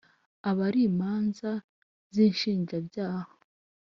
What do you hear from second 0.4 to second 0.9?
Abana ari